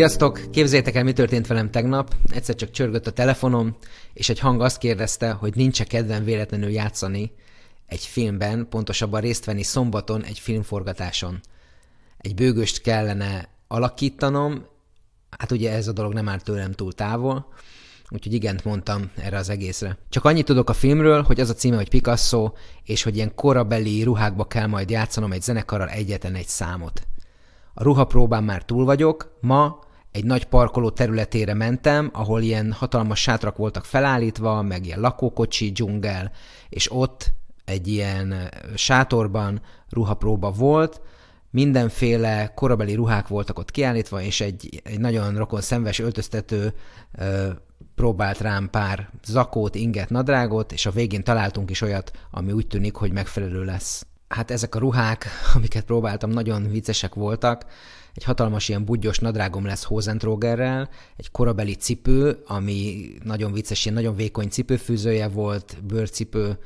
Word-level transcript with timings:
Sziasztok! 0.00 0.40
Képzeljétek 0.50 0.94
el, 0.94 1.04
mi 1.04 1.12
történt 1.12 1.46
velem 1.46 1.70
tegnap. 1.70 2.14
Egyszer 2.34 2.54
csak 2.54 2.70
csörgött 2.70 3.06
a 3.06 3.10
telefonom, 3.10 3.76
és 4.12 4.28
egy 4.28 4.38
hang 4.38 4.60
azt 4.60 4.78
kérdezte, 4.78 5.30
hogy 5.30 5.54
nincs-e 5.54 5.84
kedvem 5.84 6.24
véletlenül 6.24 6.70
játszani 6.70 7.32
egy 7.90 8.04
filmben, 8.04 8.66
pontosabban 8.68 9.20
részt 9.20 9.44
venni 9.44 9.62
szombaton 9.62 10.24
egy 10.24 10.38
filmforgatáson. 10.38 11.40
Egy 12.18 12.34
bőgöst 12.34 12.80
kellene 12.80 13.48
alakítanom, 13.68 14.66
hát 15.38 15.50
ugye 15.50 15.72
ez 15.72 15.88
a 15.88 15.92
dolog 15.92 16.12
nem 16.12 16.28
áll 16.28 16.40
tőlem 16.40 16.72
túl 16.72 16.92
távol, 16.92 17.52
úgyhogy 18.08 18.32
igent 18.32 18.64
mondtam 18.64 19.10
erre 19.16 19.36
az 19.36 19.48
egészre. 19.48 19.98
Csak 20.08 20.24
annyit 20.24 20.44
tudok 20.44 20.68
a 20.70 20.72
filmről, 20.72 21.22
hogy 21.22 21.40
az 21.40 21.50
a 21.50 21.54
címe, 21.54 21.76
hogy 21.76 21.88
Picasso, 21.88 22.52
és 22.84 23.02
hogy 23.02 23.16
ilyen 23.16 23.34
korabeli 23.34 24.02
ruhákba 24.02 24.44
kell 24.44 24.66
majd 24.66 24.90
játszanom 24.90 25.32
egy 25.32 25.42
zenekarral 25.42 25.88
egyetlen 25.88 26.34
egy 26.34 26.48
számot. 26.48 27.06
A 27.74 27.82
ruhapróbán 27.82 28.44
már 28.44 28.64
túl 28.64 28.84
vagyok, 28.84 29.38
ma 29.40 29.78
egy 30.12 30.24
nagy 30.24 30.44
parkoló 30.44 30.90
területére 30.90 31.54
mentem, 31.54 32.10
ahol 32.12 32.42
ilyen 32.42 32.72
hatalmas 32.72 33.20
sátrak 33.20 33.56
voltak 33.56 33.84
felállítva, 33.84 34.62
meg 34.62 34.86
ilyen 34.86 35.00
lakókocsi, 35.00 35.72
dzsungel, 35.72 36.32
és 36.68 36.92
ott 36.92 37.32
egy 37.70 37.88
ilyen 37.88 38.50
sátorban 38.74 39.60
ruhapróba 39.88 40.50
volt, 40.50 41.00
mindenféle 41.50 42.52
korabeli 42.54 42.94
ruhák 42.94 43.28
voltak 43.28 43.58
ott 43.58 43.70
kiállítva, 43.70 44.22
és 44.22 44.40
egy, 44.40 44.80
egy 44.84 45.00
nagyon 45.00 45.36
rokon 45.36 45.60
szemves 45.60 45.98
öltöztető 45.98 46.74
ö, 47.18 47.48
próbált 47.94 48.40
rám 48.40 48.70
pár 48.70 49.10
zakót, 49.24 49.74
inget, 49.74 50.10
nadrágot, 50.10 50.72
és 50.72 50.86
a 50.86 50.90
végén 50.90 51.24
találtunk 51.24 51.70
is 51.70 51.80
olyat, 51.80 52.10
ami 52.30 52.52
úgy 52.52 52.66
tűnik, 52.66 52.94
hogy 52.94 53.12
megfelelő 53.12 53.64
lesz 53.64 54.06
hát 54.30 54.50
ezek 54.50 54.74
a 54.74 54.78
ruhák, 54.78 55.26
amiket 55.54 55.84
próbáltam, 55.84 56.30
nagyon 56.30 56.70
viccesek 56.70 57.14
voltak. 57.14 57.64
Egy 58.14 58.24
hatalmas 58.24 58.68
ilyen 58.68 58.84
budgyos 58.84 59.18
nadrágom 59.18 59.66
lesz 59.66 59.84
Hosentrógerrel, 59.84 60.88
egy 61.16 61.30
korabeli 61.30 61.74
cipő, 61.74 62.42
ami 62.46 63.08
nagyon 63.24 63.52
vicces, 63.52 63.84
ilyen 63.84 63.96
nagyon 63.96 64.16
vékony 64.16 64.48
cipőfűzője 64.48 65.28
volt, 65.28 65.76
bőrcipő, 65.84 66.58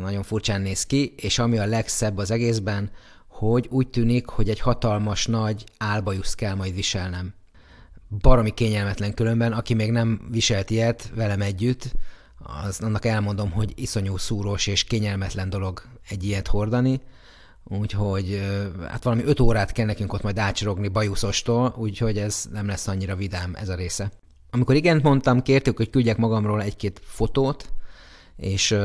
nagyon 0.00 0.22
furcsán 0.22 0.60
néz 0.60 0.86
ki, 0.86 1.14
és 1.16 1.38
ami 1.38 1.58
a 1.58 1.66
legszebb 1.66 2.18
az 2.18 2.30
egészben, 2.30 2.90
hogy 3.26 3.68
úgy 3.70 3.88
tűnik, 3.88 4.26
hogy 4.26 4.48
egy 4.48 4.60
hatalmas 4.60 5.26
nagy 5.26 5.64
álbajusz 5.78 6.34
kell 6.34 6.54
majd 6.54 6.74
viselnem. 6.74 7.34
Baromi 8.20 8.50
kényelmetlen 8.50 9.14
különben, 9.14 9.52
aki 9.52 9.74
még 9.74 9.90
nem 9.90 10.28
viselt 10.30 10.70
ilyet 10.70 11.10
velem 11.14 11.40
együtt, 11.40 11.92
az, 12.66 12.80
annak 12.80 13.04
elmondom, 13.04 13.50
hogy 13.50 13.72
iszonyú 13.76 14.16
szúrós 14.16 14.66
és 14.66 14.84
kényelmetlen 14.84 15.50
dolog 15.50 15.82
egy 16.08 16.24
ilyet 16.24 16.46
hordani, 16.46 17.00
úgyhogy 17.64 18.42
hát 18.88 19.02
valami 19.02 19.24
öt 19.24 19.40
órát 19.40 19.72
kell 19.72 19.86
nekünk 19.86 20.12
ott 20.12 20.22
majd 20.22 20.38
ácsorogni 20.38 20.88
bajuszostól, 20.88 21.74
úgyhogy 21.76 22.18
ez 22.18 22.44
nem 22.52 22.66
lesz 22.66 22.88
annyira 22.88 23.16
vidám 23.16 23.54
ez 23.54 23.68
a 23.68 23.74
része. 23.74 24.10
Amikor 24.50 24.74
igent 24.74 25.02
mondtam, 25.02 25.42
kértük, 25.42 25.76
hogy 25.76 25.90
küldjek 25.90 26.16
magamról 26.16 26.62
egy-két 26.62 27.00
fotót, 27.04 27.72
és 28.36 28.76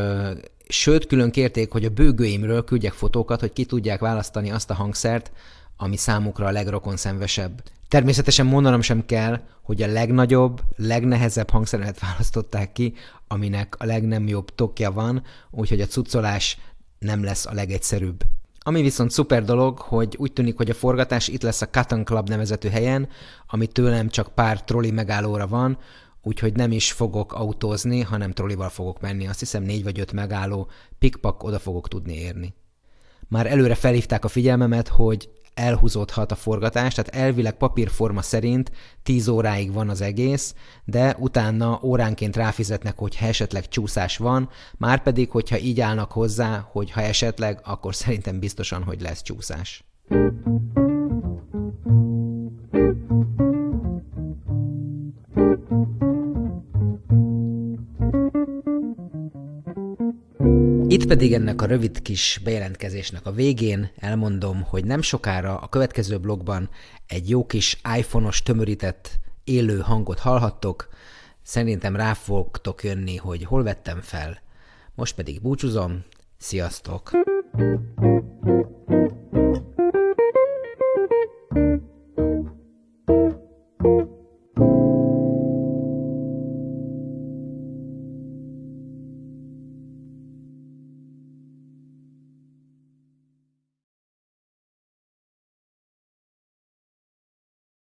sőt, 0.72 1.06
külön 1.08 1.32
kérték, 1.32 1.72
hogy 1.72 1.86
a 1.86 1.90
bőgőimről 1.90 2.64
küldjek 2.64 2.94
fotókat, 2.94 3.40
hogy 3.40 3.54
ki 3.54 3.66
tudják 3.66 4.00
választani 4.00 4.52
azt 4.52 4.70
a 4.70 4.74
hangszert, 4.74 5.32
ami 5.78 5.98
számukra 5.98 6.46
a 6.46 6.52
legrokonszenvesebb. 6.52 7.64
Természetesen 7.88 8.46
mondanom 8.46 8.82
sem 8.82 9.06
kell, 9.06 9.42
hogy 9.62 9.82
a 9.82 9.88
legnagyobb, 9.88 10.62
legnehezebb 10.76 11.50
hangszeret 11.50 12.00
választották 12.10 12.72
ki, 12.72 12.94
aminek 13.28 13.76
a 13.80 13.86
legnem 13.86 14.28
jobb 14.28 14.56
tokja 14.56 14.92
van, 14.92 15.24
úgyhogy 15.52 15.82
a 15.82 15.86
cuccolás 15.86 16.58
nem 17.00 17.24
lesz 17.24 17.46
a 17.46 17.54
legegyszerűbb. 17.54 18.22
Ami 18.60 18.82
viszont 18.82 19.12
szuper 19.12 19.44
dolog, 19.44 19.78
hogy 19.78 20.16
úgy 20.18 20.34
tűnik, 20.34 20.58
hogy 20.58 20.70
a 20.70 20.74
forgatás 20.74 21.28
itt 21.28 21.42
lesz 21.42 21.62
a 21.62 21.70
Cotton 21.70 22.04
Club 22.04 22.30
nevezetű 22.30 22.70
helyen, 22.70 23.10
ami 23.48 23.68
tőlem 23.68 24.10
csak 24.10 24.34
pár 24.34 24.64
troli 24.64 24.92
megállóra 24.92 25.48
van, 25.48 25.78
úgyhogy 26.30 26.56
nem 26.56 26.72
is 26.72 26.92
fogok 26.92 27.34
autózni, 27.34 28.02
hanem 28.02 28.32
trollival 28.32 28.70
fogok 28.70 29.02
menni. 29.02 29.28
Azt 29.28 29.40
hiszem 29.40 29.64
négy 29.64 29.84
vagy 29.84 30.00
öt 30.00 30.12
megálló, 30.12 30.70
pikpak 31.00 31.44
oda 31.44 31.60
fogok 31.60 31.88
tudni 31.88 32.14
érni. 32.14 32.54
Már 33.28 33.48
előre 33.48 33.76
felhívták 33.76 34.26
a 34.26 34.28
figyelmemet, 34.28 34.88
hogy 34.88 35.30
elhúzódhat 35.54 36.32
a 36.32 36.36
forgatás, 36.36 36.94
tehát 36.94 37.16
elvileg 37.16 37.58
papírforma 37.58 38.22
szerint 38.22 38.72
10 39.04 39.28
óráig 39.28 39.74
van 39.74 39.90
az 39.90 40.02
egész, 40.02 40.56
de 40.86 41.16
utána 41.20 41.80
óránként 41.84 42.36
ráfizetnek, 42.36 42.98
hogy 42.98 43.18
ha 43.18 43.26
esetleg 43.26 43.68
csúszás 43.68 44.18
van, 44.18 44.50
már 44.78 45.04
pedig, 45.04 45.30
hogyha 45.30 45.60
így 45.60 45.80
állnak 45.82 46.12
hozzá, 46.12 46.68
hogy 46.72 46.92
ha 46.92 47.02
esetleg, 47.02 47.60
akkor 47.64 47.96
szerintem 47.96 48.40
biztosan, 48.40 48.84
hogy 48.84 49.02
lesz 49.02 49.22
csúszás. 49.22 49.84
Itt 60.92 61.06
pedig 61.06 61.34
ennek 61.34 61.62
a 61.62 61.66
rövid 61.66 62.02
kis 62.02 62.42
bejelentkezésnek 62.44 63.26
a 63.26 63.32
végén 63.32 63.92
elmondom, 63.96 64.62
hogy 64.62 64.86
nem 64.86 65.02
sokára 65.02 65.58
a 65.58 65.68
következő 65.68 66.18
blogban 66.18 66.70
egy 67.08 67.30
jó 67.30 67.46
kis 67.46 67.82
iPhone-os 67.98 68.44
tömörített 68.44 69.20
élő 69.44 69.80
hangot 69.80 70.20
hallhattok, 70.20 70.90
szerintem 71.44 71.96
rá 71.96 72.14
fogtok 72.14 72.84
jönni, 72.84 73.16
hogy 73.16 73.44
hol 73.44 73.64
vettem 73.64 74.02
fel. 74.02 74.42
Most 74.96 75.16
pedig 75.16 75.42
búcsúzom, 75.42 76.04
sziasztok! 76.38 77.12
thank 77.58 77.82
you 78.02 78.39